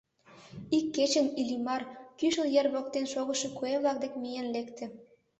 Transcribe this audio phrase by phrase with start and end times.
[0.77, 1.81] Ик кечын Иллимар
[2.19, 4.85] Кӱшыл ер воктен шогышо куэ-влак дек миен лекте.